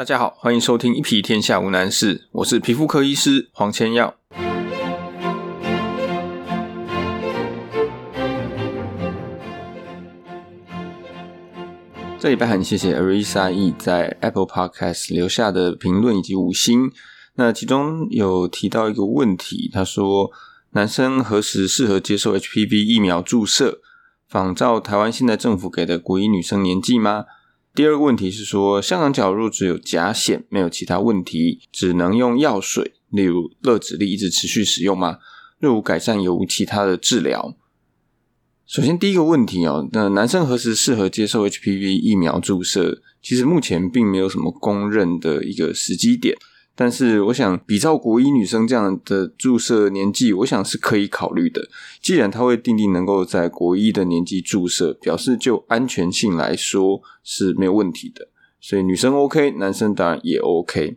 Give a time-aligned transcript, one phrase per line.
[0.00, 4.14] 大家好，欢迎收听《一匹天下无难事》，我是皮肤科医师黄千耀。
[12.18, 16.90] 这礼拜很谢谢 Arisa E 在 Apple Podcast 留下的评论以及五星。
[17.34, 20.30] 那其中有提到一个问题，他说：
[20.70, 23.82] 男生何时适合接受 HPV 疫苗注射？
[24.26, 27.26] 仿照台湾现在政府给的国一女生年纪吗？
[27.72, 35.18] 第二个问题是说，香港脚若只有甲癣，没有其他问题，只能用药水，例如乐子力一直持续使用吗？
[35.60, 37.54] 若无改善，有无其他的治疗？
[38.66, 43.02] 首先第一个问题哦，那男生何时适合接受 HPV 疫苗注射？
[43.22, 46.36] 其实目前并没有什么公认的一个时机点。
[46.74, 51.68] 但是，我想比照国一女生这样的注射年纪，我想是可以考虑的。
[52.00, 58.28] 既然他会定定能够在国一的年纪注射，表示就安全性来说是没有问题的。
[58.60, 60.96] 所以女生 OK，男生当然也 OK。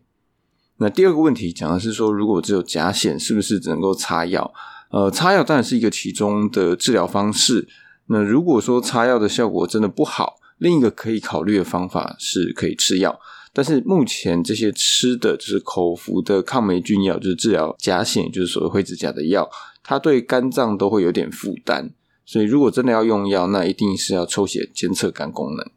[0.78, 4.53] 那第二个问题讲的是说，如果只有甲癣，是不是只能够擦药？
[4.89, 7.67] 呃，擦药当然是一个其中的治疗方式。
[8.08, 13.20] 那如果说擦药的效果真的不好，另一个可以考虑的方法是可以吃药。
[13.54, 19.48] 但是目前这些吃的就是口服的抗霉菌药，就是治疗甲癣，就是所谓灰指甲的药，
[19.84, 21.92] 它对肝脏都会有点负担。
[22.26, 25.70] 所以如果真的要用药，那一定是要抽血监测肝功能。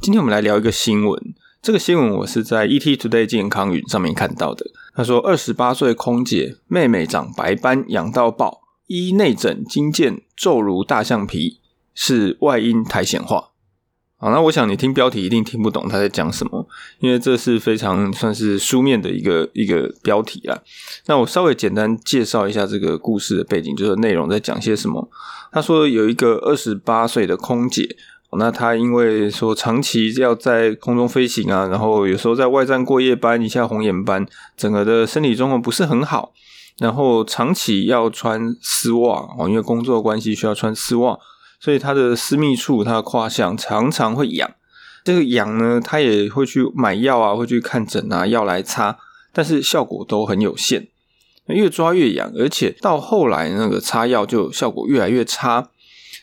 [0.00, 4.64] 今天我们来聊一个新闻，这个新闻我是在 ET Today 健康云上面看到的。
[4.94, 11.60] 他说，二十八岁空姐妹妹长白斑，痒到爆，医内诊惊见皱如大象皮，
[11.94, 13.50] 是外阴苔藓化。
[14.16, 16.66] 好，那我想你听标题一定听不懂他在讲什么，
[17.00, 20.56] 因为这是非常算是书面的一个一个标题啊。
[21.06, 25.10] 那我稍微简单介绍一下这个故事的背景，就是内容在讲些什么。
[25.52, 27.96] 他说有一个二十八岁的空姐，
[28.38, 36.32] 那她因为说长期要在空中飞行啊，然后有时候在外站过夜班，一下红眼班，整个的身体状况不是很好，
[36.78, 41.18] 然后长期要穿丝袜哦，因为工作关系需要穿丝袜。
[41.64, 44.50] 所以他的私密处，他的胯下常常会痒。
[45.02, 48.98] 这个痒呢，他也会去买药啊，会去看诊啊，药来擦，
[49.32, 50.88] 但是效果都很有限，
[51.46, 55.70] 越抓越痒，而且到后来那个擦药就效果越来越差。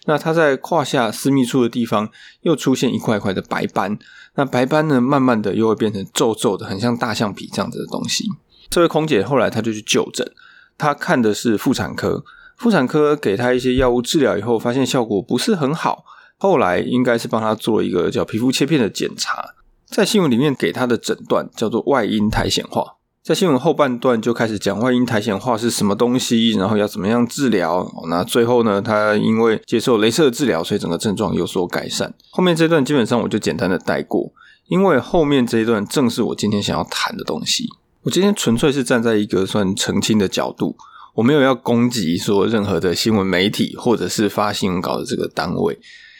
[0.05, 3.97] 那他在胯下私密处的地方又出现一块块的白斑，
[4.35, 8.29] 那白斑呢，慢慢的又会变成皱皱的，很像大象皮这样子的东西。
[8.69, 10.31] 这位空姐后来她就去就诊，
[10.77, 12.23] 她看的是妇产科。
[12.61, 16.05] 妇产科给他一些药物治疗以后，发现效果不是很好。
[16.37, 19.55] 后来应该是帮他做了一个叫皮肤切片的检查，
[19.87, 22.97] 在新闻里面给他的诊断叫做外阴苔藓化。
[23.23, 27.91] 在新闻后半段就开始讲外阴苔藓化是什么东西，然后要怎么样治疗。
[28.07, 32.13] 那最后呢，他因为接受镭射治疗，所以整个症状有所改善。
[32.29, 34.31] 后面这段基本上我就简单的带过，
[34.67, 37.67] 因为后面这一段正是我今天想要谈的东西。
[38.03, 40.75] 我今天纯粹是站在一个算澄清的角度。
[41.13, 45.77] 我没有要攻击说任何的新闻媒体或者是发新闻稿的这个单位，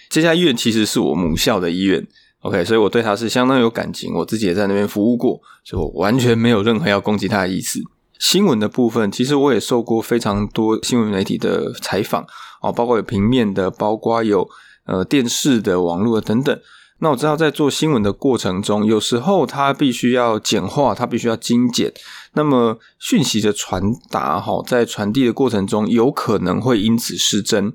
[0.10, 2.06] 这家医院其实是我母校的医院
[2.42, 7.80] ，OK，所以我对他是相当有感情，我自己也在那边服务过，所以我完全没有任何要攻击他的意思。
[8.20, 12.26] 新闻的部分，其实我也受过非常多新闻媒体的采访
[12.62, 14.48] 哦，包括有平面的，包括有
[14.86, 16.60] 呃电视的、网络的等等。
[17.04, 21.92] 那我知道，在做新闻的过程中，有时候它必须要简化，它必须要精简。
[22.34, 23.82] 那么讯息的传
[24.12, 27.74] 达，哈，在传递的过程中，有可能会因此失真。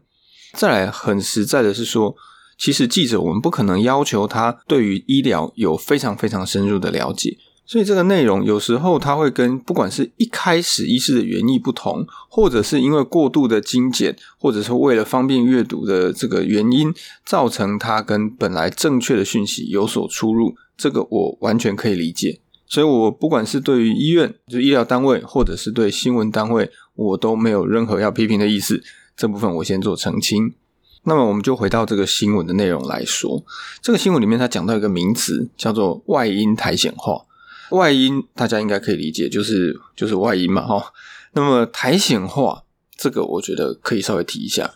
[0.52, 2.14] 再来，很实在的是说，
[2.56, 7.36] 其实记者我们不可能要求他对于医疗有非常非常深入的了解。
[7.66, 16.94] 所以这个内容有时候它会跟不管是一开始医师的原意不同，或者是因为过度的精简，或者是为了方便阅读的这个原因，
[17.24, 22.38] 造成它跟本来正确的讯息有所出入，这个我完全可以理解。
[22.68, 28.82] 所以我不管是对于医院，就医疗单位，或者是对新闻单位，我都没有任何要批评的意思。
[29.16, 30.54] 这部分我先做澄清。
[31.04, 33.44] 那么我们就回到这个新闻的内容来说，
[33.80, 37.24] 这个新闻里面它讲到一个名词，叫做外阴苔藓化。
[37.70, 40.92] 外阴大家应该可以理解，就是就是外阴嘛，哈。
[41.32, 42.64] 那么苔藓化
[42.96, 44.72] 这个，我觉得可以稍微提一下。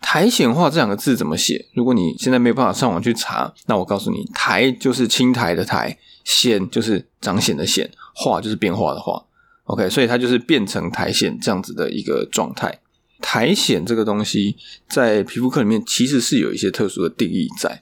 [0.00, 1.66] 苔藓化这两个字怎么写？
[1.74, 9.24] 如果你现在没有办法上网去查，那我告诉你，苔就是青苔的苔，藓就是长藓的藓，化就是变化的化。
[9.64, 12.80] OK，所以它就是变成苔藓这样子的一个状态。
[13.20, 14.56] 苔藓这个东西
[14.88, 17.80] 在皮肤科里面其实是有一些特殊的定义在。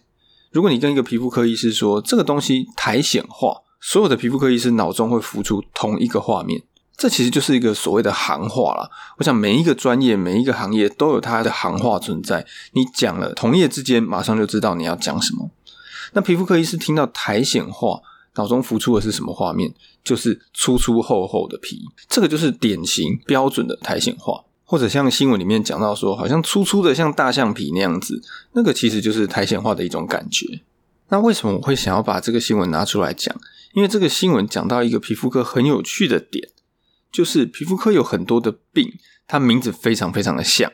[0.52, 6.62] 如果你跟一个皮肤科医师说这个东西苔藓化，所有的皮肤科医师脑中会浮出同一个画面，
[6.96, 8.90] 这其实就是一个所谓的行话了。
[9.16, 12.46] 我想每一个专业、每一个行业都有它的行话存在。
[12.72, 15.50] 你讲了，同业之间马上就知道你要讲什么。
[16.12, 18.00] 那皮肤科医师听到苔藓化，
[18.34, 19.72] 脑中浮出的是什么画面？
[20.04, 28.22] 就是粗粗厚厚的皮，这个就是典型标准的苔藓化，或者像新闻里面讲到说，好像粗粗的像大象皮那样子，
[28.52, 30.60] 那个其实就是苔藓化的一种感觉。
[31.08, 33.34] 那为什么我会想要把这个新闻拿出来讲？
[33.72, 36.48] 因为这个新闻讲到一个皮肤科很有趣的点，
[37.12, 38.92] 就是皮肤科有很多的病，
[39.26, 40.72] 它名字非常非常的像，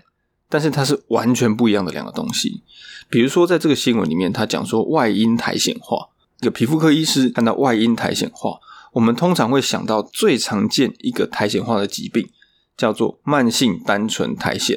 [0.48, 2.62] 但是它是完全不一样的两个东西。
[3.08, 6.08] 比如说，在这个新闻里面，他讲说外阴苔藓化。
[6.40, 8.58] 一个皮肤科医师看到外阴苔藓化，
[8.92, 12.28] 我们通常会想到最常见一个苔藓化的疾病，
[12.76, 14.76] 叫做慢性单纯苔藓，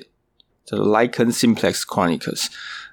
[0.66, 2.48] 叫做 Lichen Simplex Chronicus。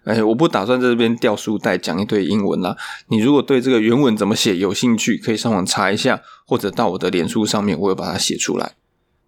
[0.07, 2.77] 哎，我不打算在这边掉书袋讲一堆英文啦。
[3.09, 8.77] 你如果对这个原文怎么写有兴趣，可以上网查一下，或者到我的脸书上面，我有把它写出来。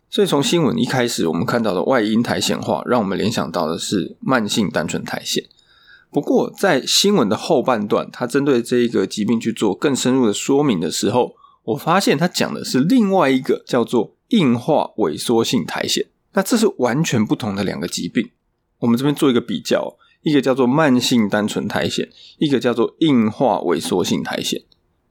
[0.09, 5.43] 所以从新闻一开始，我们看到的外阴苔藓化，让我们联想到的是慢性单纯苔藓。
[6.11, 11.35] 不过，在新闻的后半段，他针对这一个疾病去做更深入的说明的时候，
[11.65, 16.05] 我发现他讲的是另外一个叫做硬化萎缩性苔藓。
[16.35, 18.31] 那这是完全不同的两个疾病。
[18.79, 24.61] 我们这边做一个比较，一个叫做慢性单纯苔藓，一个叫做硬化萎缩性苔藓。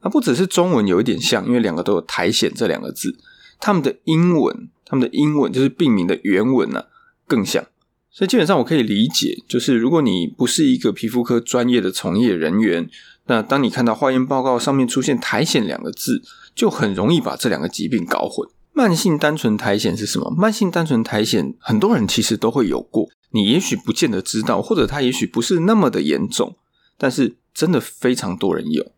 [0.01, 3.17] 那不只是中文有一点像，因为两个都有苔藓这两个字，
[3.59, 6.83] 他们的英文，他们的英文就是病名的原文呢
[7.27, 7.65] 更像。
[8.11, 12.89] 所以基本上我可以理解，就是如果你不是一个皮肤科专业的从业人员，
[13.27, 16.23] 那当你看到化验报告上面出现苔藓两个字，
[16.55, 18.47] 就很容易把这两个疾病搞混。
[18.73, 20.33] 慢性单纯苔藓是什么？
[20.37, 26.55] 慢性单纯苔藓很多人其实都会有过，你也许不见得知道，或者它也许不是那么的严重，
[26.97, 28.91] 但是真的非常多人有。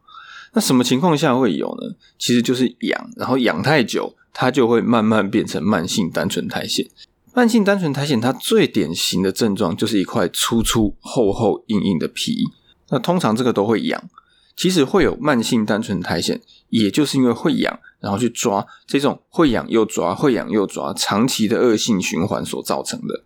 [0.54, 1.96] 那什么情况下会有呢？
[2.18, 6.86] 其实就是养，然后养太久，它就会慢慢变成慢性单纯苔藓。
[7.34, 12.44] 慢性单纯苔藓，它最典型的症状就是一块粗粗、厚厚、硬硬的皮。
[12.90, 14.10] 那通常这个都会痒。
[14.56, 16.38] 其实会有慢性单纯苔藓，
[16.68, 23.24] 也就是因为会痒，然后去抓这种会痒又抓、会痒又抓，长期的恶性循环所造成的。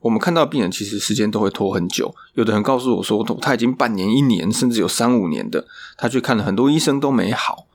[0.00, 5.66] 我们看到病人其实时间都会拖很久，有的人告诉我说他已经半年、一年，甚至有三五年的，
[5.96, 7.66] 他去看了很多医生都没好。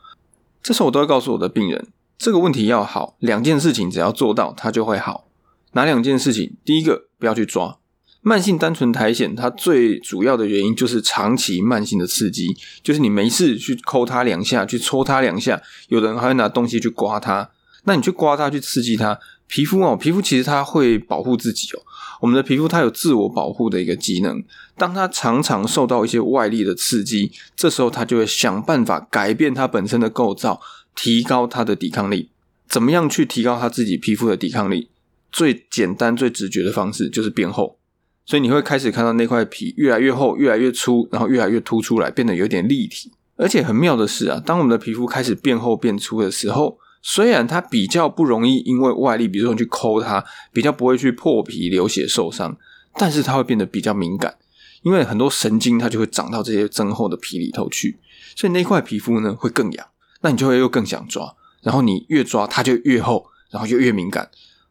[0.64, 1.88] 这时候我都会告诉我的病人，
[2.18, 5.28] 这个问题要好，两件事情只要做到，它就会好。
[5.74, 6.54] 哪两件事情？
[6.64, 7.78] 第一个，不要去抓
[8.22, 17.50] 慢性单纯苔藓，它最主要的原因就是长期慢性的刺激，就是你没事去抠它两下，去戳它两下，有的人还会拿东西去刮它，
[17.86, 21.82] 那你去刮它，去刺激它，皮肤哦，皮肤其实它会保护自己哦，
[22.22, 24.44] 我们的皮肤它有自我保护的一个机能，
[24.78, 30.62] 当它常常受到一些外力的刺激，这时候它就会想办法改变它本身的构造，
[30.96, 32.30] 提高它的抵抗力。
[32.70, 34.90] 怎么样去提高它自己皮肤的抵抗力？
[35.32, 37.78] 最简单、最直觉的方式就是变厚，
[38.26, 43.12] 所以你会开始看到那块皮越来越厚、越来越粗，然后越来越凸出来，变得有点立体。
[43.38, 52.56] 而且很妙的是啊，当我们的皮肤开始变厚、变粗的时候，虽然它比较不容易因为外力，比如说你去抠它，比较不会去破皮、流血、受伤，
[52.96, 54.38] 但是它会变得比较敏感，
[54.84, 58.00] 因为很多神经它就会长到这些增厚的皮里头去，
[58.36, 59.88] 所以那块皮肤呢会更痒，
[60.22, 64.30] 那你就会又更想抓，然后你越抓它就越厚，然后就越敏感。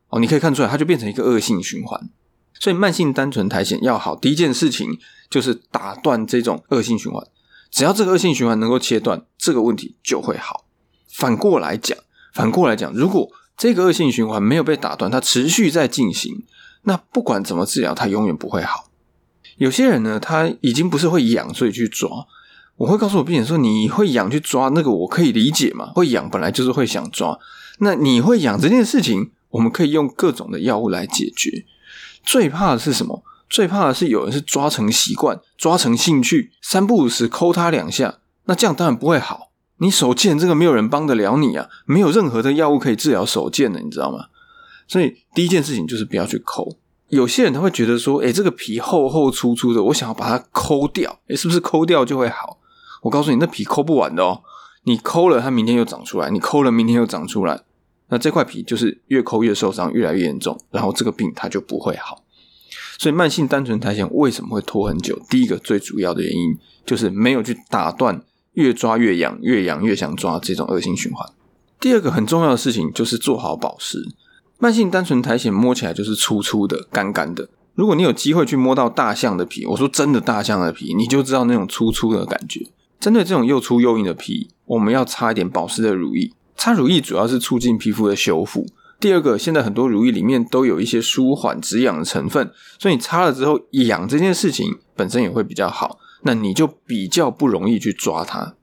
[0.09, 2.11] 哦，你可以看出来，它就变成一个恶性循环。
[2.59, 4.99] 所以慢性单纯苔藓要好，第一件事情
[5.31, 7.26] 就是打断这种恶性循环。
[7.71, 10.67] 只要这个恶性循环能够切断，这个问题就会好。
[11.09, 11.97] 反过来讲，
[12.32, 16.45] 反过来讲，如果这个恶性循环没有被打断，它持续在进行，
[16.83, 18.90] 那不管怎么治疗，它永远不会好。
[19.57, 22.09] 有些人呢，他已经不是会痒，所以去抓。
[22.76, 25.93] 我会告诉我病人说：“你会痒去抓那个，我可以理解嘛？
[25.95, 27.38] 会痒本来就是会想抓。
[27.81, 31.66] 那你会痒这件事情。”我们可以用各种的药物来解决。
[32.23, 33.25] 最怕的是什么？
[33.49, 38.19] 最怕的是有人是抓成习惯，抓成兴趣，三不五时抠他两下。
[38.45, 39.50] 那这样当然不会好。
[39.80, 41.68] 你手贱，这个没有人帮得了你啊！
[41.87, 44.26] 没有任何的药物可以治疗手贱的，你知道吗？
[44.87, 46.76] 所以第一件事情就是不要去抠。
[47.08, 52.58] 有些人他会觉得说：“诶，这个皮厚厚粗粗的，我想要把它抠掉，诶，是不是抠掉就会好？”
[53.02, 54.42] 我告诉你，那皮抠不完的哦。
[54.84, 57.62] 你抠了，它明天又长出来；你抠了，明天又长出来。
[58.10, 62.25] 那这块皮就是越抠越受伤，越来越严重，然后这个病它就不会好。
[62.99, 65.18] 所以慢性单纯苔藓为什么会拖很久？
[65.30, 68.22] 第一个最主要的原因就是没有去打断
[68.54, 71.28] 越抓越痒、越痒越想抓这种恶性循环。
[71.78, 73.99] 第二个很重要的事情就是做好保湿。
[74.59, 77.49] 慢性单纯苔藓摸起来就是粗粗的、干干的。
[77.75, 82.66] 如果你有机会去摸到大象的皮，我说真的大象的皮，你就知道那种粗粗的感觉。
[82.99, 86.30] 针对这种又粗又硬的皮，我们要擦一点保湿的乳液。
[86.57, 88.66] 擦乳液主要是促进皮肤的修复。
[88.99, 98.55] 第二个，现在很多乳液里面都有一些舒缓止痒的成分，所以你擦了之后痒这件事情本身也会比较好，那你就比较不容易去抓它。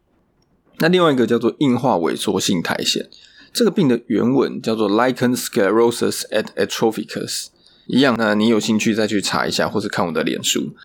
[0.80, 3.08] 那另外一个叫做硬化萎缩性苔藓，
[3.52, 7.48] 这个病的原文叫做 lichen sclerosus at atrophicus，
[7.88, 8.16] 一样。
[8.16, 10.76] 呢你有兴趣再去查一下，或者看我的脸书。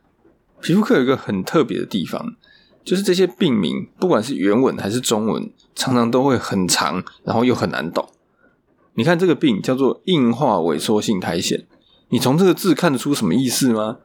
[0.62, 2.37] 皮肤科有一个很特别的地方，
[2.85, 8.09] 就是这些病名，不管是原文还是中文，常常都会很长，然后又很难懂。
[8.95, 11.64] 你看这个病叫做硬化萎缩性苔藓，
[12.09, 13.99] 你从这个字看得出什么意思吗？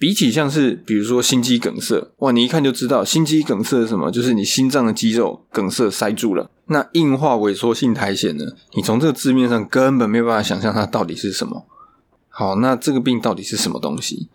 [0.00, 6.50] 比起像是比如说心肌梗塞，哇，你一看就知道心肌梗塞是什么，就是你心脏的肌肉梗塞塞住了。
[6.68, 8.46] 那硬化萎缩性苔藓呢？
[8.74, 11.66] 你从这个字面上根本没有办法想象它到底是什么。
[12.30, 14.30] 好，那这个病到底是什么东西？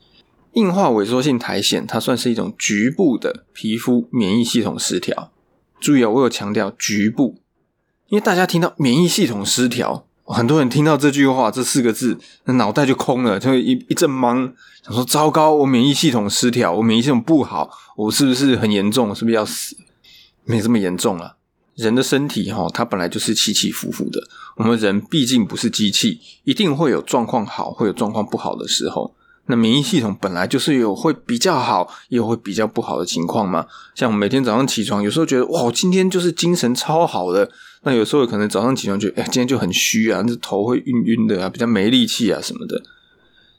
[0.53, 5.31] 硬化萎缩性苔藓，它算是一种局部的皮肤免疫系统失调。
[5.79, 7.39] 注意啊，我有强调局部，
[8.09, 10.05] 因为大家听到免疫系统失调。
[10.25, 14.51] 很多人听到这句话这四个字，那脑袋就空了，就会一一阵懵，
[14.83, 19.13] 想说：糟糕，我免疫系统失调，我免疫系统不好，我是不是很严重？
[19.13, 19.77] 是不是要死？
[20.43, 21.35] 没这么严重啊！
[21.75, 24.19] 人的身体哈，它本来就是起起伏伏的。
[24.57, 29.13] 我们人毕竟不是机器，一定会有状况好，会有状况不好的时候。
[29.47, 33.67] 那免疫系统本来就是有会比较好，也会比较不好的情况嘛。
[33.93, 37.51] 像我每天早上起床，有时候觉得哇，今天就是精神超好的。
[37.85, 42.81] 那有时候可能早上起床就，哎，今天就很虚啊，这头会晕晕的啊，比较没力气啊什么的。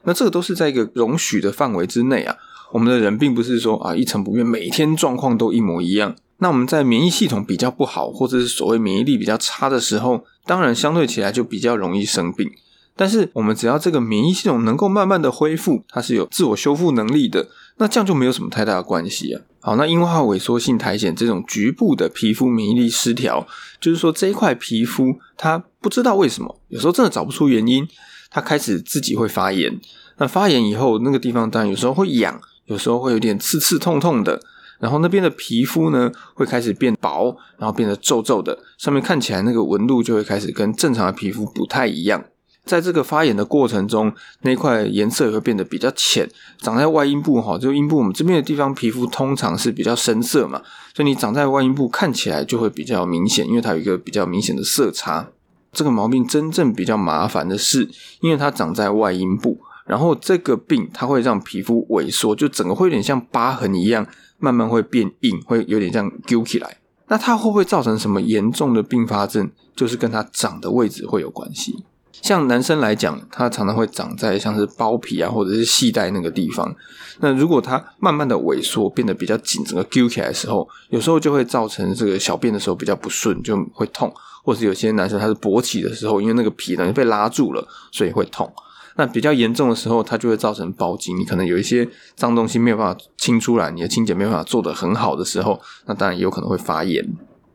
[0.03, 2.37] 那这个都是在一个容许的范围之内啊。
[2.73, 6.17] 我们的人并不是说啊一成不变，每天状况都一模一样。
[6.39, 12.51] 那我们在免疫系统比较不好，或者是所谓免疫力比较差的时候，当然相对起来就比较容易生病。
[12.97, 19.43] 但是我们只要这个免疫系统能够慢慢的恢复，它是有自我修复能力的，那这样就没有什么太大的关系啊。
[19.61, 23.47] 好，那硬化萎缩性苔藓这种局部的皮肤免疫力失调，
[23.79, 27.87] 就是说这一块皮肤它不知道为什么，有时候真的找不出原因，
[28.31, 29.79] 它开始自己会发炎。
[30.19, 34.41] 那发炎以后，那个地方当然有时候会痒，有时候会有点刺刺痛痛的，
[34.79, 42.25] 然后那边的皮肤呢会开始变薄，然后变得皱皱的，上面看起来那个纹路就会开始跟正常的皮肤不太一样。
[42.67, 46.29] 在这个发炎的过程中，那块颜色也会变得比较浅。
[46.59, 50.61] 长在外阴部哈，就阴部我们这边的地方皮肤通常是比较深色嘛，
[50.93, 55.29] 所以你长在外阴部看起来就会比较明显，因为它有一个比较明显的色差。
[55.73, 57.89] 这个毛病真正比较麻烦的是，
[58.21, 64.05] 因为它长在外阴部，然后这个病它会让皮肤萎缩，就整个会有点像疤痕一样，
[64.39, 66.79] 慢慢会变硬，会有点像揪起来。
[67.07, 69.49] 那它会不会造成什么严重的并发症？
[69.77, 71.85] 就是跟它长的位置会有关系。
[72.27, 76.75] 像男生来讲，他常常会长在像是包皮啊，或者是系带那个地方。
[77.21, 84.13] 那如果他慢慢的萎缩，变得比较紧，整个揪起来的时候，有时候就会造成这个小便的时候比较不顺，就会痛。
[84.43, 88.53] 或者有些男生他是勃起的时候，因为那个皮呢被拉住了，所以会痛。
[88.97, 97.07] 那比较严重的时候，它就会造成包茎，你可能有一些脏东西没有办法清出来，你的清洁没有办法做得很好的时候，那当然也有可能会发炎。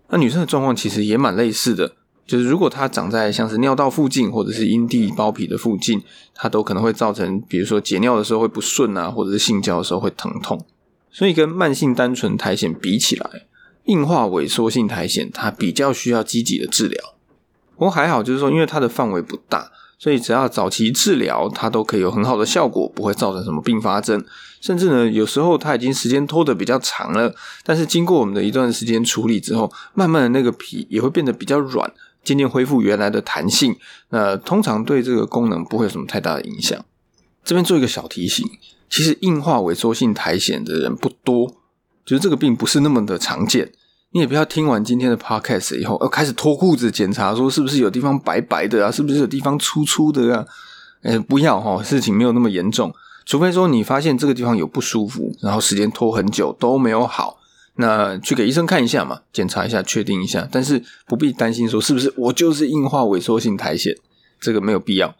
[0.09, 1.95] 那女生的状况其实也蛮类似的。
[2.27, 6.01] 就是如果它长在像是尿道附近或者是阴蒂包皮的附近，
[6.33, 10.63] 它都可能会造成，比如说解尿的时候会不顺啊，或者是性交的时候会疼痛。
[11.11, 13.29] 所以跟慢性单纯苔藓比起来，
[13.85, 17.03] 硬化萎缩性苔藓它比较需要积极的治疗。
[17.75, 24.23] 不过还好，就是说因为它的范围不大，所以只要早期治疗，它都可以有很好的效果，不会造成什么并发症。
[24.61, 27.33] 甚至呢，有时候它已经时间拖得比较长了，
[27.65, 31.91] 但是经过我们的一段时间处理之后，慢慢的那个皮也会变得比较软。
[32.23, 33.75] 渐渐恢复原来的弹性，
[34.09, 36.83] 那通常对这个功能不会有什么太大的影响。
[37.43, 38.47] 这边做一个小提醒，
[38.89, 41.47] 其实硬化萎缩性苔藓的人不多，
[42.05, 43.71] 就是这个病不是那么的常见。
[44.13, 50.45] 你也不要听完今天的 podcast 以后，要开始脱裤子检查，说是不是有地方白白的啊，是不是有地方粗粗的啊？
[51.01, 52.93] 呃，不要哈，事情没有那么严重，
[53.25, 57.39] 除非说你发现这个地方有不舒服，然后时间拖很久都没有好。
[57.81, 63.93] 那去给医生看一下嘛，检查一下，确定一下，但是不必担心说是不是我就是硬化萎缩性苔藓，
[64.39, 65.13] 这个没有必要。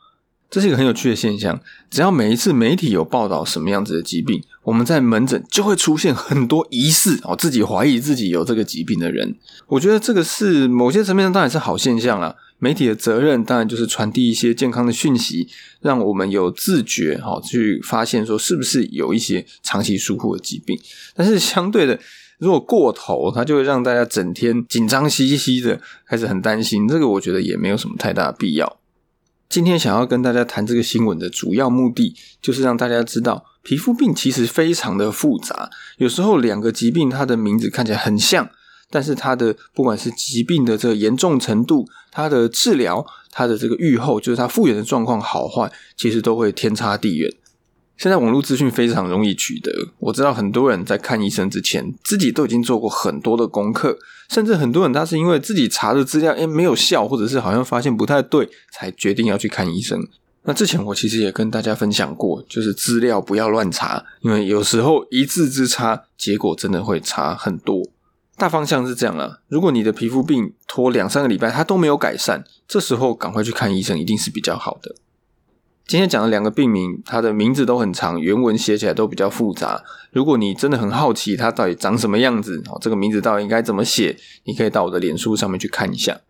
[0.50, 9.34] 这是一个很有趣的现象，只要每一次媒体有报道什么样子的疾病，我们在门诊就会出现很多疑似哦，自己怀疑自己有这个疾病的人。
[9.68, 12.36] 我觉得这个是某些层面上当然是好现象啦。
[12.60, 15.48] 媒体的责任当然就是传递一些健康的讯息，
[15.80, 20.78] 让我们有自觉哈去发现说是不是有一些长期疏忽的疾病，
[21.16, 21.98] 但是相对的。
[22.42, 26.88] 如果过头，它就会让大家整天紧张兮兮的，开始很担心。
[26.88, 28.80] 这个我觉得也没有什么太大的必要。
[29.48, 35.70] 今天想要跟大家谈这个新闻的主要目的，就是让大家知道，皮肤病其实非常的复杂。
[35.98, 38.50] 有时候两个疾病它的名字看起来很像，
[38.90, 47.32] 但是它的不管是疾病的这个严重程度、它的治疗、它的这个愈后，就是它复原的状况好坏，其实都会天差地远。
[48.02, 53.96] 现在网络资讯非常容易取得，我知道很多人在看医生之前，自己都已经做过很多的功课，
[54.28, 60.04] 甚至很多人他是因为自己查的资料诶没有效，或者是好像发现不太对，才决定要去看医生。
[60.46, 67.84] 那之前我其实也跟大家分享过，就是资料不要乱查，因为有时候一字之差，结果真的会差很多。
[68.36, 74.96] 大方向是这样了，如果你的皮肤病拖两三个礼拜它都没有改善，这时候赶快去看医生一定是比较好的。
[75.92, 79.84] 今天讲的两个病名，它的名字都很长，原文写起来都比较复杂。
[80.12, 86.22] 如果你真的很好奇它到底长什么样子，哦，这个名字到底应该怎么写，你可以到我的脸书上面去看一下。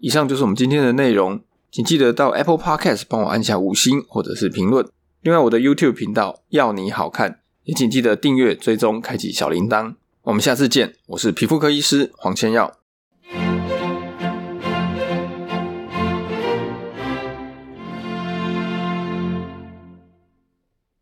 [0.00, 1.40] 以上就是我们今天的内容。
[1.70, 4.86] 请记得到 Apple Podcast 帮我按下五星或者是评论。
[5.22, 9.94] 另外，我的 YouTube 频道要你好看，也请记得订阅、追踪、开启小铃铛。
[10.24, 12.83] 我们下次见，我是皮肤科医师黄千耀。